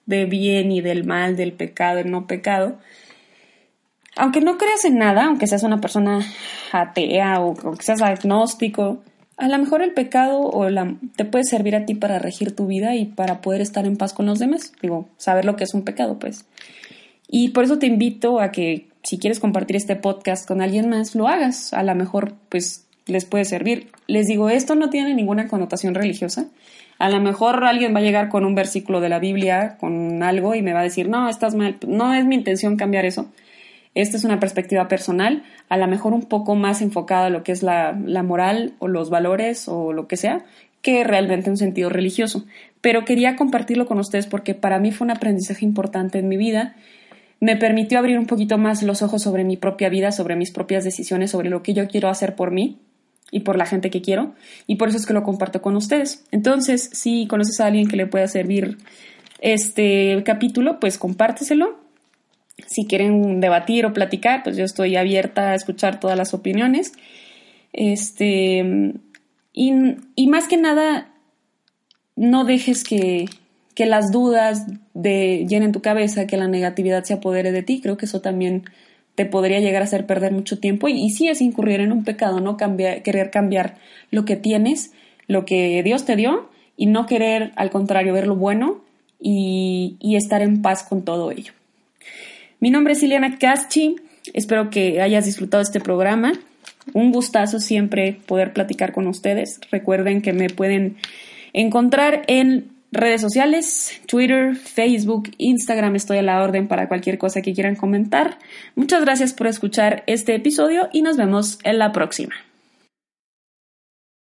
de 0.07 0.25
bien 0.25 0.71
y 0.71 0.81
del 0.81 1.05
mal, 1.05 1.35
del 1.35 1.53
pecado, 1.53 1.99
el 1.99 2.09
no 2.09 2.25
pecado, 2.25 2.79
aunque 4.15 4.41
no 4.41 4.57
creas 4.57 4.85
en 4.85 4.97
nada, 4.97 5.25
aunque 5.25 5.45
seas 5.45 5.61
una 5.61 5.79
persona 5.79 6.19
atea 6.71 7.41
o, 7.41 7.51
o 7.51 7.75
seas 7.75 8.01
agnóstico, 8.01 9.03
a 9.37 9.47
lo 9.47 9.57
mejor 9.57 9.81
el 9.81 9.93
pecado 9.93 10.39
o 10.39 10.69
la, 10.69 10.95
te 11.15 11.25
puede 11.25 11.45
servir 11.45 11.75
a 11.75 11.85
ti 11.85 11.95
para 11.95 12.19
regir 12.19 12.55
tu 12.55 12.67
vida 12.67 12.95
y 12.95 13.05
para 13.05 13.41
poder 13.41 13.61
estar 13.61 13.85
en 13.85 13.97
paz 13.97 14.13
con 14.13 14.25
los 14.25 14.39
demás. 14.39 14.71
Digo, 14.81 15.09
saber 15.17 15.45
lo 15.45 15.55
que 15.55 15.63
es 15.63 15.73
un 15.73 15.83
pecado, 15.83 16.19
pues. 16.19 16.45
Y 17.27 17.49
por 17.49 17.63
eso 17.63 17.79
te 17.79 17.87
invito 17.87 18.39
a 18.39 18.51
que 18.51 18.87
si 19.03 19.17
quieres 19.17 19.39
compartir 19.39 19.75
este 19.75 19.95
podcast 19.95 20.47
con 20.47 20.61
alguien 20.61 20.89
más, 20.89 21.15
lo 21.15 21.27
hagas. 21.27 21.73
A 21.73 21.81
lo 21.81 21.95
mejor, 21.95 22.33
pues, 22.49 22.85
les 23.07 23.25
puede 23.25 23.45
servir. 23.45 23.87
Les 24.07 24.27
digo, 24.27 24.49
esto 24.49 24.75
no 24.75 24.89
tiene 24.89 25.15
ninguna 25.15 25.47
connotación 25.47 25.95
religiosa. 25.95 26.47
A 26.99 27.09
lo 27.09 27.19
mejor 27.19 27.63
alguien 27.63 27.95
va 27.95 27.99
a 27.99 28.03
llegar 28.03 28.29
con 28.29 28.45
un 28.45 28.53
versículo 28.53 28.99
de 28.99 29.09
la 29.09 29.17
Biblia, 29.17 29.77
con 29.79 30.21
algo, 30.21 30.53
y 30.53 30.61
me 30.61 30.73
va 30.73 30.81
a 30.81 30.83
decir, 30.83 31.09
no, 31.09 31.29
estás 31.29 31.55
mal. 31.55 31.77
No 31.87 32.13
es 32.13 32.25
mi 32.25 32.35
intención 32.35 32.75
cambiar 32.75 33.05
eso. 33.05 33.31
Esta 33.93 34.15
es 34.15 34.23
una 34.23 34.39
perspectiva 34.39 34.87
personal, 34.87 35.43
a 35.67 35.77
lo 35.77 35.87
mejor 35.87 36.13
un 36.13 36.23
poco 36.23 36.55
más 36.55 36.81
enfocada 36.81 37.25
a 37.25 37.29
lo 37.29 37.43
que 37.43 37.51
es 37.51 37.61
la, 37.61 37.93
moral 38.23 38.73
o 38.79 38.87
los 38.87 39.09
valores 39.09 39.67
o 39.67 39.91
lo 39.91 40.07
que 40.07 40.15
sea, 40.15 40.45
que 40.81 41.03
realmente 41.03 41.49
un 41.49 41.57
sentido 41.57 41.89
religioso. 41.89 42.45
Pero 42.79 43.03
quería 43.03 43.35
compartirlo 43.35 43.85
con 43.85 43.99
ustedes 43.99 44.27
porque 44.27 44.55
para 44.55 44.79
mí 44.79 44.91
fue 44.91 45.05
un 45.05 45.11
aprendizaje 45.11 45.65
importante 45.65 46.19
en 46.19 46.29
mi 46.29 46.37
vida. 46.37 46.75
Me 47.41 47.57
permitió 47.57 47.99
abrir 47.99 48.17
un 48.17 48.27
poquito 48.27 48.57
más 48.57 48.81
los 48.81 49.01
ojos 49.01 49.21
sobre 49.21 49.43
mi 49.43 49.57
propia 49.57 49.89
vida, 49.89 50.13
sobre 50.13 50.37
mis 50.37 50.51
propias 50.51 50.85
decisiones, 50.85 51.31
sobre 51.31 51.49
lo 51.49 51.61
que 51.61 51.73
yo 51.73 51.87
quiero 51.87 52.07
hacer 52.07 52.35
por 52.35 52.51
mí 52.51 52.79
y 53.29 53.41
por 53.41 53.57
la 53.57 53.65
gente 53.65 53.89
que 53.89 54.01
quiero. 54.01 54.33
Y 54.67 54.75
por 54.75 54.87
eso 54.87 54.97
es 54.97 55.05
que 55.05 55.13
lo 55.13 55.23
comparto 55.23 55.61
con 55.61 55.75
ustedes. 55.75 56.23
Entonces, 56.31 56.89
si 56.93 57.27
conoces 57.27 57.59
a 57.59 57.65
alguien 57.65 57.89
que 57.89 57.97
le 57.97 58.07
pueda 58.07 58.27
servir 58.29 58.77
este 59.41 60.21
capítulo, 60.23 60.79
pues 60.79 60.97
compárteselo 60.97 61.90
Si 62.71 62.85
quieren 62.85 63.41
debatir 63.41 63.85
o 63.85 63.91
platicar, 63.91 64.43
pues 64.43 64.55
yo 64.55 64.63
estoy 64.63 64.95
abierta 64.95 65.51
a 65.51 65.55
escuchar 65.55 65.99
todas 65.99 66.17
las 66.17 66.33
opiniones. 66.33 66.93
Este, 67.73 68.93
y, 69.51 69.73
y 70.15 70.27
más 70.27 70.47
que 70.47 70.55
nada, 70.55 71.11
no 72.15 72.45
dejes 72.45 72.85
que, 72.85 73.25
que 73.75 73.85
las 73.85 74.11
dudas 74.13 74.67
de, 74.93 75.45
llenen 75.49 75.73
tu 75.73 75.81
cabeza, 75.81 76.27
que 76.27 76.37
la 76.37 76.47
negatividad 76.47 77.03
se 77.03 77.13
apodere 77.13 77.51
de 77.51 77.61
ti. 77.61 77.81
Creo 77.81 77.97
que 77.97 78.05
eso 78.05 78.21
también 78.21 78.63
te 79.15 79.25
podría 79.25 79.59
llegar 79.59 79.81
a 79.81 79.85
hacer 79.85 80.05
perder 80.05 80.31
mucho 80.31 80.59
tiempo 80.59 80.87
y, 80.87 81.09
sí 81.09 81.27
es 81.27 81.41
incurrir 81.41 81.81
en 81.81 81.91
un 81.91 82.05
pecado, 82.05 82.39
¿no? 82.39 82.55
Cambiar, 82.55 83.03
querer 83.03 83.31
cambiar 83.31 83.75
lo 84.09 84.23
que 84.23 84.37
tienes, 84.37 84.93
lo 85.27 85.45
que 85.45 85.83
Dios 85.83 86.05
te 86.05 86.15
dio 86.15 86.49
y 86.77 86.85
no 86.85 87.05
querer, 87.05 87.51
al 87.57 87.69
contrario, 87.69 88.13
ver 88.13 88.27
lo 88.27 88.35
bueno 88.35 88.81
y 89.19 90.15
estar 90.15 90.41
en 90.41 90.61
paz 90.61 90.83
con 90.83 91.03
todo 91.03 91.31
ello. 91.31 91.53
Mi 92.61 92.69
nombre 92.69 92.93
es 92.93 93.01
Ileana 93.01 93.39
Caschi, 93.39 93.95
espero 94.35 94.69
que 94.69 95.01
hayas 95.01 95.25
disfrutado 95.25 95.63
este 95.63 95.79
programa. 95.79 96.33
Un 96.93 97.11
gustazo 97.11 97.59
siempre 97.59 98.19
poder 98.27 98.53
platicar 98.53 98.93
con 98.93 99.07
ustedes. 99.07 99.59
Recuerden 99.71 100.21
que 100.21 100.31
me 100.31 100.47
pueden 100.47 100.97
encontrar 101.53 102.21
en 102.27 102.69
redes 102.91 103.19
sociales, 103.19 103.99
Twitter, 104.05 104.55
Facebook, 104.55 105.31
Instagram, 105.39 105.95
estoy 105.95 106.19
a 106.19 106.21
la 106.21 106.39
orden 106.43 106.67
para 106.67 106.87
cualquier 106.87 107.17
cosa 107.17 107.41
que 107.41 107.53
quieran 107.53 107.75
comentar. 107.75 108.37
Muchas 108.75 109.01
gracias 109.01 109.33
por 109.33 109.47
escuchar 109.47 110.03
este 110.05 110.35
episodio 110.35 110.87
y 110.93 111.01
nos 111.01 111.17
vemos 111.17 111.57
en 111.63 111.79
la 111.79 111.91
próxima. 111.91 112.35